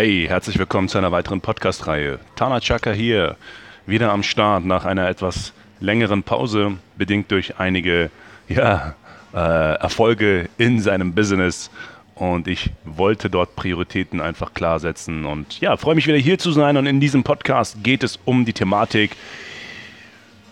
[0.00, 2.20] Hey, herzlich willkommen zu einer weiteren Podcast-Reihe.
[2.36, 3.36] Tana Chaka hier,
[3.84, 8.12] wieder am Start nach einer etwas längeren Pause, bedingt durch einige
[8.48, 8.94] ja,
[9.34, 11.72] äh, Erfolge in seinem Business.
[12.14, 15.26] Und ich wollte dort Prioritäten einfach klar setzen.
[15.26, 16.76] Und ja, freue mich wieder hier zu sein.
[16.76, 19.16] Und in diesem Podcast geht es um die Thematik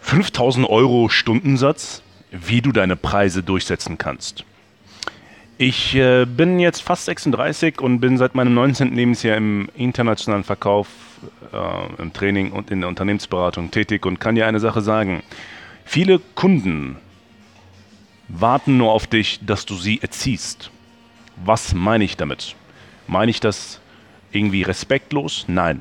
[0.01, 4.45] 5000 Euro Stundensatz, wie du deine Preise durchsetzen kannst.
[5.59, 8.95] Ich äh, bin jetzt fast 36 und bin seit meinem 19.
[8.95, 10.89] Lebensjahr im internationalen Verkauf,
[11.51, 15.23] äh, im Training und in der Unternehmensberatung tätig und kann dir eine Sache sagen.
[15.87, 16.97] Viele Kunden
[18.29, 20.71] warten nur auf dich, dass du sie erziehst.
[21.43, 22.55] Was meine ich damit?
[23.07, 23.81] Meine ich das
[24.33, 25.47] irgendwie respektlos?
[25.49, 25.81] Nein.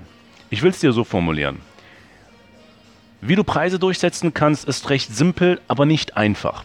[0.50, 1.60] Ich will es dir so formulieren.
[3.20, 6.64] Wie du Preise durchsetzen kannst, ist recht simpel, aber nicht einfach.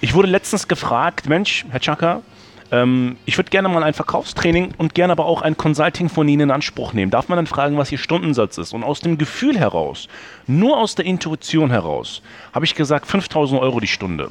[0.00, 2.22] Ich wurde letztens gefragt, Mensch, Herr Chaka,
[2.70, 6.42] ähm, ich würde gerne mal ein Verkaufstraining und gerne aber auch ein Consulting von Ihnen
[6.42, 7.10] in Anspruch nehmen.
[7.10, 8.74] Darf man dann fragen, was Ihr Stundensatz ist?
[8.74, 10.08] Und aus dem Gefühl heraus,
[10.46, 12.22] nur aus der Intuition heraus,
[12.52, 14.30] habe ich gesagt 5000 Euro die Stunde.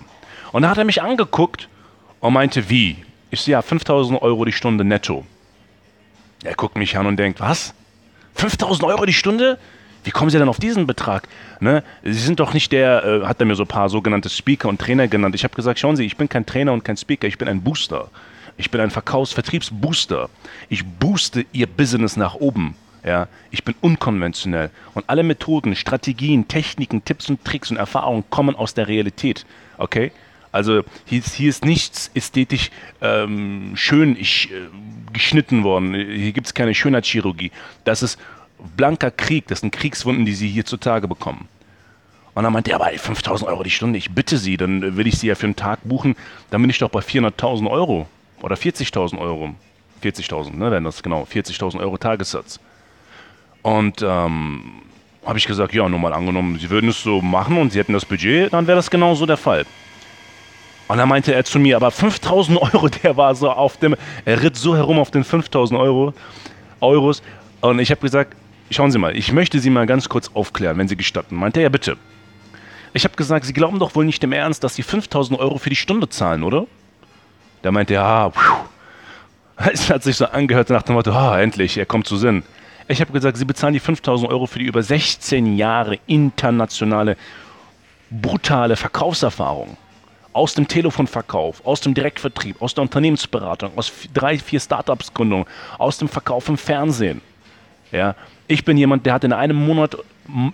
[0.51, 1.67] Und da hat er mich angeguckt
[2.19, 2.97] und meinte, wie?
[3.31, 5.25] Ich so, ja, 5000 Euro die Stunde netto.
[6.43, 7.73] Er guckt mich an und denkt, was?
[8.35, 9.57] 5000 Euro die Stunde?
[10.05, 11.27] Wie kommen Sie denn auf diesen Betrag?
[11.59, 11.83] Ne?
[12.03, 14.79] Sie sind doch nicht der, äh, hat er mir so ein paar sogenannte Speaker und
[14.79, 15.33] Trainer genannt.
[15.33, 17.61] Ich habe gesagt, schauen Sie, ich bin kein Trainer und kein Speaker, ich bin ein
[17.61, 18.09] Booster.
[18.55, 20.29] Ich bin ein Verkaufs-Vertriebsbooster.
[20.69, 22.75] Ich booste Ihr Business nach oben.
[23.03, 28.55] Ja, ich bin unkonventionell und alle Methoden, Strategien, Techniken, Tipps und Tricks und Erfahrungen kommen
[28.55, 29.45] aus der Realität.
[29.77, 30.11] Okay?
[30.51, 32.71] Also hier, hier ist nichts ästhetisch
[33.01, 34.69] ähm, schön ich, äh,
[35.13, 35.93] geschnitten worden.
[35.93, 37.51] Hier gibt es keine Schönheitschirurgie.
[37.83, 38.17] Das ist
[38.75, 41.47] blanker Krieg, das sind Kriegswunden, die sie hier zutage bekommen.
[42.33, 45.17] Und dann meinte er, aber 5000 Euro die Stunde, ich bitte Sie, dann will ich
[45.17, 46.15] Sie ja für einen Tag buchen,
[46.51, 48.07] dann bin ich doch bei 400.000 Euro
[48.41, 49.55] oder 40.000 Euro.
[50.03, 52.59] 40.000, ne, wenn das genau, 40.000 Euro Tagessatz.
[53.61, 54.81] Und ähm,
[55.25, 57.93] habe ich gesagt, ja, nur mal angenommen, Sie würden es so machen und Sie hätten
[57.93, 59.65] das Budget, dann wäre das genauso der Fall.
[60.87, 63.95] Und dann meinte er zu mir, aber 5000 Euro, der war so auf dem,
[64.25, 66.13] er ritt so herum auf den 5000 Euro,
[66.81, 67.23] Euros.
[67.61, 68.35] Und ich habe gesagt,
[68.71, 71.35] Schauen Sie mal, ich möchte Sie mal ganz kurz aufklären, wenn Sie gestatten.
[71.35, 71.97] Meint er, ja bitte.
[72.93, 75.69] Ich habe gesagt, Sie glauben doch wohl nicht im Ernst, dass Sie 5000 Euro für
[75.69, 76.65] die Stunde zahlen, oder?
[77.61, 78.31] Da meinte er, ja,
[79.71, 82.43] es hat sich so angehört nach dem Motto, ah, endlich, er kommt zu Sinn.
[82.87, 87.17] Ich habe gesagt, Sie bezahlen die 5000 Euro für die über 16 Jahre internationale,
[88.09, 89.77] brutale Verkaufserfahrung.
[90.33, 95.45] Aus dem Telefonverkauf, aus dem Direktvertrieb, aus der Unternehmensberatung, aus drei, vier Startups-Gründungen,
[95.77, 97.21] aus dem Verkauf im Fernsehen.
[97.91, 98.15] Ja,
[98.47, 99.97] ich bin jemand, der hat in einem Monat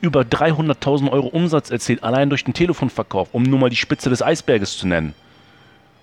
[0.01, 4.21] über 300.000 Euro Umsatz erzielt, allein durch den Telefonverkauf, um nur mal die Spitze des
[4.21, 5.13] Eisberges zu nennen.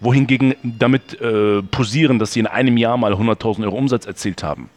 [0.01, 4.71] Wohingegen damit äh, posieren, dass sie in einem Jahr mal 100.000 Euro Umsatz erzielt haben.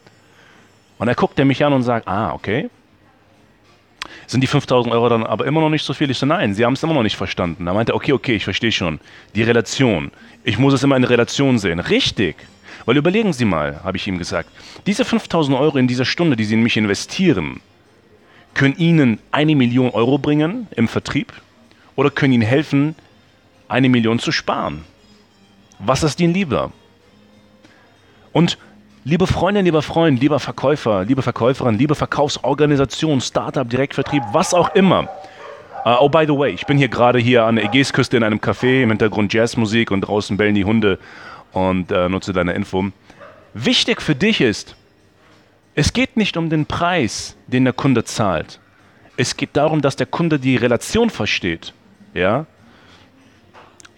[0.97, 2.69] Und er guckt er mich an und sagt, ah, okay.
[4.27, 6.09] Sind die 5.000 Euro dann aber immer noch nicht so viel?
[6.09, 7.65] Ich so, nein, sie haben es immer noch nicht verstanden.
[7.65, 8.99] Da meinte er, okay, okay, ich verstehe schon.
[9.35, 10.11] Die Relation.
[10.43, 11.79] Ich muss es immer in Relation sehen.
[11.79, 12.35] Richtig.
[12.85, 14.49] Weil überlegen Sie mal, habe ich ihm gesagt,
[14.85, 17.61] diese 5000 Euro in dieser Stunde, die Sie in mich investieren,
[18.53, 21.33] können Ihnen eine Million Euro bringen im Vertrieb
[21.95, 22.95] oder können Ihnen helfen,
[23.67, 24.83] eine Million zu sparen.
[25.79, 26.71] Was ist Ihnen lieber?
[28.33, 28.57] Und
[29.03, 35.09] liebe Freundin, lieber Freund, lieber Verkäufer, liebe Verkäuferin, liebe Verkaufsorganisation, Startup, Direktvertrieb, was auch immer.
[35.83, 38.37] Uh, oh, by the way, ich bin hier gerade hier an der Ägäisküste in einem
[38.37, 40.99] Café, im Hintergrund Jazzmusik und draußen bellen die Hunde
[41.53, 42.85] und äh, nutze deine Info.
[43.53, 44.75] Wichtig für dich ist,
[45.75, 48.59] es geht nicht um den Preis, den der Kunde zahlt.
[49.17, 51.73] Es geht darum, dass der Kunde die Relation versteht.
[52.13, 52.45] Ja?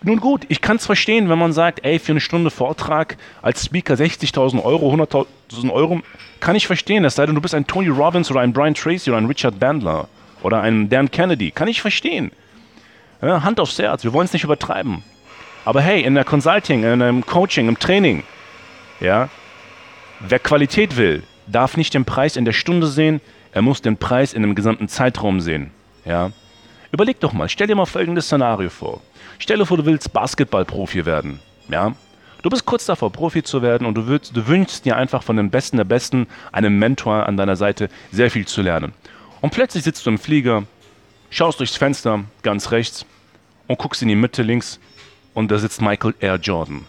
[0.04, 3.66] Nun gut, ich kann es verstehen, wenn man sagt, ey, für eine Stunde Vortrag als
[3.66, 6.02] Speaker 60.000 Euro, 100.000 Euro,
[6.40, 7.06] kann ich verstehen.
[7.06, 9.60] Es sei denn, du bist ein Tony Robbins oder ein Brian Tracy oder ein Richard
[9.60, 10.10] Bandler
[10.44, 11.52] oder ein Dan Kennedy.
[11.52, 12.32] Kann ich verstehen.
[13.22, 15.04] Hand aufs Herz, wir wollen es nicht übertreiben.
[15.66, 18.24] Aber hey, in der Consulting, in einem Coaching, im Training,
[19.00, 19.30] ja,
[20.20, 23.22] wer Qualität will, darf nicht den Preis in der Stunde sehen,
[23.52, 25.72] er muss den Preis in einem gesamten Zeitraum sehen.
[26.06, 26.32] Ja.
[26.92, 29.02] Überleg doch mal, stell dir mal folgendes Szenario vor.
[29.40, 31.40] Stell dir vor, du willst Basketballprofi werden.
[31.70, 31.94] Ja.
[32.42, 35.38] Du bist kurz davor, Profi zu werden und du, willst, du wünschst dir einfach von
[35.38, 38.92] den Besten der Besten, einem Mentor an deiner Seite, sehr viel zu lernen.
[39.40, 40.64] Und plötzlich sitzt du im Flieger,
[41.30, 43.06] schaust durchs Fenster ganz rechts
[43.68, 44.82] und guckst in die Mitte links
[45.34, 46.86] und da sitzt Michael Air Jordan.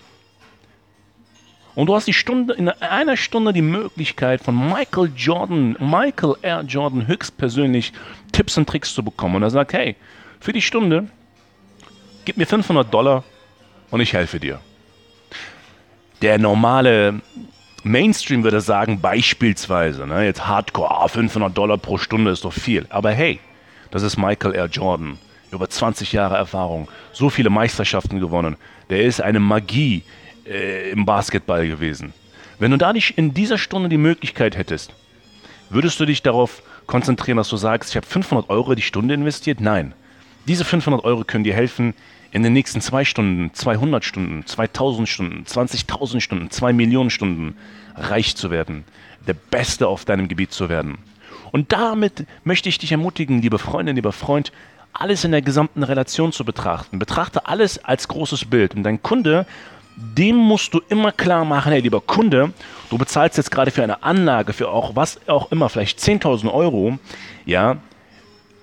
[1.75, 6.63] Und du hast die Stunde, in einer Stunde die Möglichkeit von Michael Jordan, Michael Air
[6.63, 7.93] Jordan höchstpersönlich
[8.31, 9.37] Tipps und Tricks zu bekommen.
[9.37, 9.97] Und er sagt, hey,
[10.39, 11.09] für die Stunde,
[12.25, 13.25] gib mir 500 Dollar
[13.91, 14.61] und ich helfe dir.
[16.23, 17.21] Der normale
[17.83, 22.87] Mainstream würde sagen, beispielsweise, ne, jetzt Hardcore, ah, 500 Dollar pro Stunde ist doch viel.
[22.89, 23.41] Aber hey,
[23.91, 25.19] das ist Michael Air Jordan.
[25.55, 28.57] Über 20 Jahre Erfahrung, so viele Meisterschaften gewonnen.
[28.91, 30.03] Der ist eine Magie
[30.47, 32.13] äh, im Basketball gewesen.
[32.59, 34.93] Wenn du da nicht in dieser Stunde die Möglichkeit hättest,
[35.71, 39.61] würdest du dich darauf konzentrieren, dass du sagst, ich habe 500 Euro die Stunde investiert?
[39.61, 39.95] Nein.
[40.49, 41.95] Diese 500 Euro können dir helfen,
[42.33, 47.57] in den nächsten zwei Stunden, 200 Stunden, 2000 Stunden, 20.000 Stunden, 2 Millionen Stunden
[47.95, 48.85] reich zu werden,
[49.29, 50.99] der Beste auf deinem Gebiet zu werden.
[51.53, 54.51] Und damit möchte ich dich ermutigen, liebe Freundin, lieber Freund,
[54.95, 56.99] alles in der gesamten Relation zu betrachten.
[56.99, 58.75] Betrachte alles als großes Bild.
[58.75, 59.47] Und dein Kunde
[59.97, 62.53] dem musst du immer klar machen, hey, lieber Kunde,
[62.91, 66.99] du bezahlst jetzt gerade für eine Anlage, für auch was auch immer, vielleicht 10.000 Euro,
[67.47, 67.77] ja,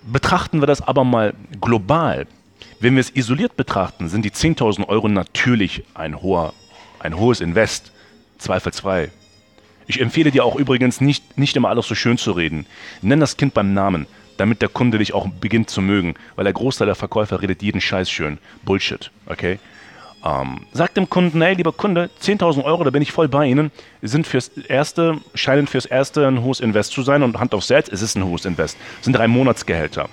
[0.04, 2.28] betrachten wir das aber mal global.
[2.80, 6.54] Wenn wir es isoliert betrachten, sind die 10.000 Euro natürlich ein, hoher,
[7.00, 7.92] ein hohes Invest,
[8.38, 9.12] zweifelsfrei.
[9.88, 12.66] Ich empfehle dir auch übrigens nicht, nicht immer alles so schön zu reden.
[13.02, 14.08] Nenn das Kind beim Namen,
[14.42, 17.80] damit der Kunde dich auch beginnt zu mögen, weil der Großteil der Verkäufer redet jeden
[17.80, 18.40] Scheiß schön.
[18.66, 19.60] Bullshit, okay?
[20.26, 23.72] Ähm, sagt dem Kunden, hey, lieber Kunde, 10.000 Euro, da bin ich voll bei Ihnen,
[24.02, 27.88] sind fürs erste, scheinen fürs erste ein hohes Invest zu sein und Hand aufs Herz,
[27.88, 30.10] es ist ein hohes Invest, es sind drei Monatsgehälter.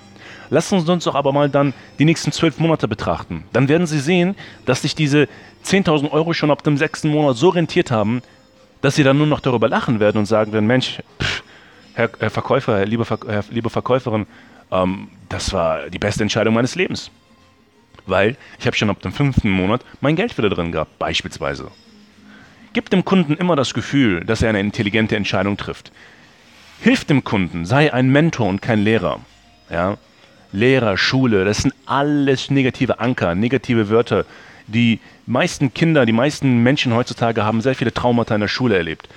[0.51, 3.45] Lassen Sie uns doch aber mal dann die nächsten zwölf Monate betrachten.
[3.51, 4.35] Dann werden Sie sehen,
[4.65, 5.27] dass sich diese
[5.65, 8.21] 10.000 Euro schon ab dem sechsten Monat so rentiert haben,
[8.81, 11.43] dass Sie dann nur noch darüber lachen werden und sagen werden, Mensch, pff,
[11.99, 14.25] Herr, Herr, Verkäufer, liebe, Ver Herr, liebe Verkäuferin,
[14.71, 17.11] ähm, das war die beste Entscheidung meines Lebens
[18.09, 21.71] weil ich habe schon ab dem fünften Monat mein Geld wieder drin gehabt, beispielsweise.
[22.73, 25.91] Gib dem Kunden immer das Gefühl, dass er eine intelligente Entscheidung trifft.
[26.81, 29.19] Hilf dem Kunden, sei ein Mentor und kein Lehrer.
[29.69, 29.97] Ja?
[30.51, 34.25] Lehrer, Schule, das sind alles negative Anker, negative Wörter.
[34.67, 39.09] Die meisten Kinder, die meisten Menschen heutzutage haben sehr viele Traumata in der Schule erlebt.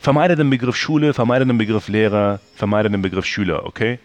[0.00, 3.98] Vermeide den Begriff Schule, vermeide den Begriff Lehrer, vermeide den Begriff Schüler, okay?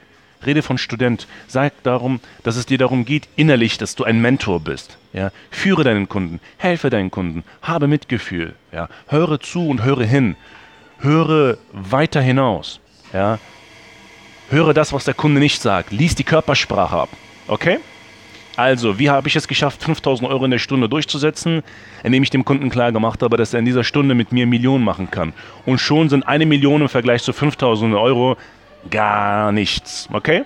[0.45, 1.27] Rede von Student.
[1.47, 4.97] Sag darum, dass es dir darum geht, innerlich, dass du ein Mentor bist.
[5.13, 5.31] Ja?
[5.51, 8.55] Führe deinen Kunden, helfe deinen Kunden, habe Mitgefühl.
[8.71, 8.89] Ja?
[9.07, 10.35] Höre zu und höre hin.
[10.99, 12.79] Höre weiter hinaus.
[13.13, 13.39] Ja?
[14.49, 15.91] Höre das, was der Kunde nicht sagt.
[15.91, 17.09] Lies die Körpersprache ab.
[17.47, 17.79] Okay?
[18.61, 21.63] Also, wie habe ich es geschafft, 5000 Euro in der Stunde durchzusetzen,
[22.03, 24.83] indem ich dem Kunden klar gemacht habe, dass er in dieser Stunde mit mir Millionen
[24.83, 25.33] machen kann.
[25.65, 28.37] Und schon sind eine Million im Vergleich zu 5000 Euro
[28.91, 30.07] gar nichts.
[30.13, 30.43] Okay?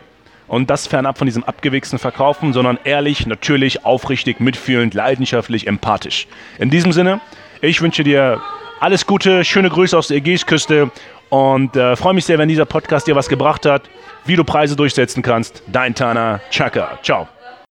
[0.48, 6.28] Und das fernab von diesem abgewichsten Verkaufen, sondern ehrlich, natürlich, aufrichtig, mitfühlend, leidenschaftlich, empathisch.
[6.58, 7.20] In diesem Sinne,
[7.60, 8.40] ich wünsche dir
[8.80, 10.90] alles Gute, schöne Grüße aus der Ägäisküste
[11.28, 13.90] und äh, freue mich sehr, wenn dieser Podcast dir was gebracht hat,
[14.26, 15.64] wie du Preise durchsetzen kannst.
[15.68, 16.98] Dein Tana Chaka.
[17.04, 17.28] Ciao.